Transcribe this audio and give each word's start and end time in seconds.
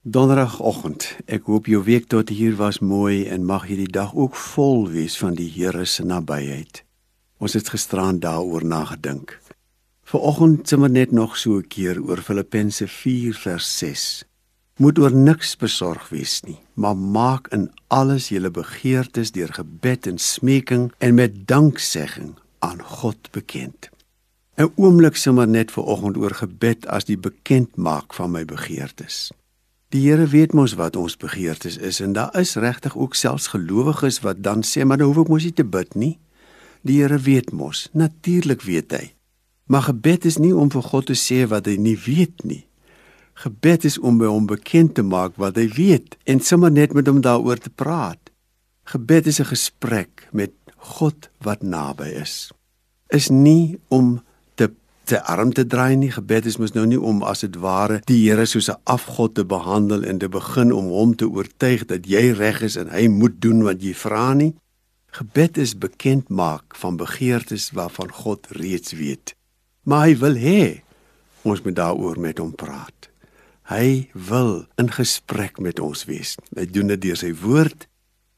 Donderdagoggend. 0.00 1.04
Ek 1.28 1.44
hoop 1.44 1.66
jou 1.68 1.82
week 1.84 2.06
tot 2.08 2.30
hier 2.32 2.54
was 2.56 2.78
mooi 2.80 3.26
en 3.28 3.42
mag 3.44 3.66
hierdie 3.68 3.90
dag 3.92 4.14
ook 4.16 4.32
vol 4.32 4.86
wees 4.88 5.12
van 5.20 5.34
die 5.36 5.50
Here 5.52 5.84
se 5.84 6.06
nabyheid. 6.08 6.78
Ons 7.36 7.52
het 7.52 7.68
gisteraan 7.68 8.16
daaroor 8.22 8.64
nagedink. 8.64 9.34
Vanoggend 10.08 10.68
sommer 10.72 10.88
net 10.88 11.12
nog 11.12 11.36
so 11.36 11.58
'n 11.58 11.68
keer 11.68 12.00
oor 12.00 12.16
Filippense 12.16 12.88
4 12.88 13.34
vers 13.34 13.78
6. 13.78 14.24
Moet 14.76 14.98
oor 14.98 15.12
niks 15.12 15.56
besorg 15.56 16.08
wees 16.08 16.40
nie, 16.48 16.58
maar 16.74 16.96
maak 16.96 17.48
in 17.52 17.70
alles 17.88 18.28
julle 18.28 18.50
begeertes 18.50 19.32
deur 19.32 19.52
gebed 19.52 20.06
en 20.06 20.18
smeking 20.18 20.92
en 20.98 21.14
met 21.14 21.46
danksegging 21.46 22.38
aan 22.58 22.82
God 22.82 23.30
bekend. 23.30 23.90
'n 24.56 24.72
Oomblik 24.76 25.16
sommer 25.16 25.48
net 25.48 25.70
vanoggend 25.70 26.16
oor 26.16 26.34
gebed 26.34 26.86
as 26.86 27.04
die 27.04 27.18
bekendmaak 27.18 28.14
van 28.14 28.30
my 28.30 28.44
begeertes. 28.44 29.30
Die 29.90 30.04
Here 30.06 30.26
weet 30.30 30.52
mos 30.54 30.76
wat 30.78 30.94
ons 30.94 31.16
begeertes 31.18 31.74
is 31.76 31.98
en 32.00 32.12
daar 32.14 32.30
is 32.38 32.54
regtig 32.54 32.94
ook 32.96 33.16
selfs 33.18 33.48
gelowiges 33.50 34.20
wat 34.22 34.38
dan 34.42 34.62
sê 34.62 34.84
maar 34.86 35.00
nou 35.00 35.08
hoef 35.10 35.24
ek 35.24 35.32
mos 35.32 35.46
nie 35.48 35.56
te 35.58 35.66
bid 35.66 35.96
nie. 35.98 36.12
Die 36.86 37.00
Here 37.00 37.18
weet 37.18 37.50
mos, 37.50 37.88
natuurlik 37.90 38.62
weet 38.62 38.94
hy. 38.94 39.08
Maar 39.66 39.88
gebed 39.88 40.28
is 40.30 40.38
nie 40.38 40.52
om 40.54 40.70
vir 40.70 40.86
God 40.86 41.10
te 41.10 41.16
sê 41.18 41.42
wat 41.50 41.66
hy 41.66 41.74
nie 41.82 41.96
weet 41.98 42.46
nie. 42.46 42.62
Gebed 43.42 43.88
is 43.90 43.98
om 43.98 44.22
by 44.22 44.30
hom 44.30 44.46
bekend 44.46 44.94
te 44.94 45.02
maak 45.02 45.34
wat 45.42 45.58
hy 45.58 45.66
weet 45.74 46.14
en 46.22 46.38
sommer 46.38 46.70
net 46.70 46.94
met 46.94 47.10
hom 47.10 47.18
daaroor 47.26 47.58
te 47.58 47.74
praat. 47.74 48.30
Gebed 48.94 49.26
is 49.26 49.40
'n 49.42 49.50
gesprek 49.50 50.28
met 50.30 50.54
God 50.94 51.30
wat 51.42 51.62
naby 51.62 52.14
is. 52.14 52.52
Is 53.10 53.28
nie 53.28 53.78
om 53.88 54.22
te 55.10 55.18
arm 55.26 55.50
te 55.52 55.64
draai 55.66 55.96
nie. 55.98 56.10
Gebed 56.14 56.46
is 56.46 56.58
mos 56.62 56.74
nou 56.76 56.84
nie 56.86 56.98
om 56.98 57.24
as 57.26 57.42
dit 57.42 57.56
ware 57.62 57.98
die 58.06 58.20
Here 58.22 58.46
soos 58.46 58.70
'n 58.70 58.78
afgod 58.84 59.34
te 59.34 59.44
behandel 59.44 60.04
en 60.04 60.18
te 60.18 60.28
begin 60.28 60.72
om 60.72 60.86
hom 60.94 61.16
te 61.16 61.26
oortuig 61.26 61.86
dat 61.86 62.06
jy 62.06 62.32
reg 62.32 62.62
is 62.62 62.76
en 62.76 62.88
hy 62.88 63.08
moet 63.08 63.40
doen 63.40 63.62
wat 63.62 63.82
jy 63.82 63.94
vra 63.94 64.34
nie. 64.34 64.54
Gebed 65.12 65.58
is 65.58 65.78
bekend 65.78 66.28
maak 66.28 66.76
van 66.76 66.96
begeertes 66.96 67.70
waarvan 67.70 68.12
God 68.12 68.46
reeds 68.50 68.92
weet. 68.92 69.34
Maar 69.82 70.06
hy 70.06 70.16
wil 70.16 70.34
hê 70.34 70.82
ons 71.42 71.62
moet 71.62 71.76
daaroor 71.76 72.20
met 72.20 72.38
hom 72.38 72.54
praat. 72.54 73.10
Hy 73.62 74.08
wil 74.14 74.66
in 74.78 74.90
gesprek 74.90 75.58
met 75.58 75.80
ons 75.80 76.04
wees. 76.04 76.36
Hy 76.56 76.66
doen 76.66 76.86
dit 76.86 77.00
deur 77.00 77.16
sy 77.16 77.34
woord. 77.34 77.88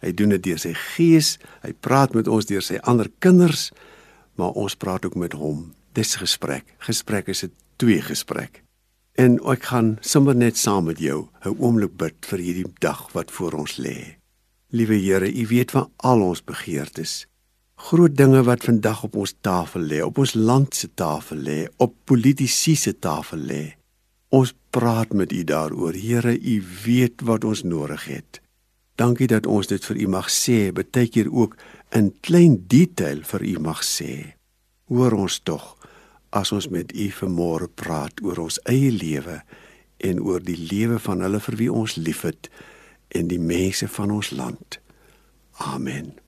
Hy 0.00 0.12
doen 0.12 0.28
dit 0.28 0.42
deur 0.42 0.58
sy 0.58 0.72
gees. 0.72 1.38
Hy 1.62 1.72
praat 1.80 2.14
met 2.14 2.28
ons 2.28 2.46
deur 2.46 2.62
sy 2.62 2.78
ander 2.82 3.10
kinders, 3.18 3.72
maar 4.36 4.56
ons 4.56 4.76
praat 4.76 5.04
ook 5.04 5.14
met 5.14 5.32
hom 5.32 5.74
dis 5.92 6.16
gesprek. 6.16 6.74
Gesprek 6.78 7.28
is 7.28 7.44
'n 7.44 7.52
twee 7.76 8.02
gesprek. 8.02 8.62
En 9.14 9.38
ek 9.44 9.62
gaan 9.62 9.96
sommer 10.00 10.36
net 10.36 10.56
saam 10.56 10.84
met 10.84 10.98
jou 10.98 11.28
'n 11.44 11.56
oomblik 11.58 11.96
bid 11.96 12.14
vir 12.20 12.38
hierdie 12.38 12.72
dag 12.78 13.12
wat 13.12 13.30
voor 13.30 13.52
ons 13.52 13.76
lê. 13.76 14.16
Liewe 14.70 14.94
Here, 14.94 15.32
U 15.32 15.46
weet 15.46 15.70
van 15.70 15.90
al 15.96 16.20
ons 16.20 16.44
begeertes. 16.44 17.26
Groot 17.74 18.16
dinge 18.16 18.42
wat 18.42 18.64
vandag 18.64 19.02
op 19.04 19.16
ons 19.16 19.34
tafel 19.40 19.80
lê, 19.80 20.02
op 20.02 20.18
ons 20.18 20.34
land 20.34 20.74
se 20.74 20.88
tafel 20.94 21.36
lê, 21.36 21.68
op 21.76 21.94
politici 22.04 22.76
se 22.76 22.98
tafel 22.98 23.38
lê. 23.38 23.74
Ons 24.28 24.54
praat 24.70 25.12
met 25.12 25.32
U 25.32 25.44
daaroor. 25.44 25.92
Here, 25.92 26.38
U 26.40 26.62
weet 26.84 27.20
wat 27.20 27.44
ons 27.44 27.62
nodig 27.62 28.04
het. 28.04 28.40
Dankie 28.94 29.26
dat 29.26 29.46
ons 29.46 29.66
dit 29.66 29.84
vir 29.84 29.96
U 29.96 30.08
mag 30.08 30.28
sê, 30.30 30.72
baie 30.72 31.08
keer 31.08 31.32
ook 31.32 31.56
in 31.90 32.12
klein 32.20 32.64
detail 32.66 33.20
vir 33.28 33.42
U 33.42 33.58
mag 33.60 33.84
sê. 33.84 34.36
Hoor 34.90 35.14
ons 35.16 35.38
tog 35.44 35.76
as 36.32 36.52
ons 36.52 36.68
met 36.72 36.92
U 36.92 37.08
vanmôre 37.18 37.68
praat 37.68 38.22
oor 38.24 38.40
ons 38.46 38.58
eie 38.70 38.90
lewe 38.90 39.42
en 40.02 40.22
oor 40.24 40.42
die 40.42 40.58
lewe 40.58 40.98
van 41.02 41.22
hulle 41.22 41.40
vir 41.44 41.58
wie 41.60 41.72
ons 41.72 41.98
liefhet 42.00 42.50
en 43.12 43.28
die 43.28 43.40
mense 43.40 43.88
van 43.88 44.10
ons 44.10 44.32
land. 44.32 44.80
Amen. 45.60 46.22